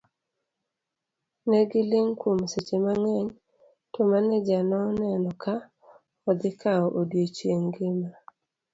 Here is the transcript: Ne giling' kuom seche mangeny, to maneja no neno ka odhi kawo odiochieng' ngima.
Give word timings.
Ne 1.49 1.59
giling' 1.69 2.13
kuom 2.21 2.39
seche 2.51 2.77
mangeny, 2.85 3.27
to 3.91 3.99
maneja 4.11 4.59
no 4.69 4.79
neno 4.99 5.31
ka 5.43 5.55
odhi 6.29 6.51
kawo 6.61 6.85
odiochieng' 6.99 7.65
ngima. 7.67 8.09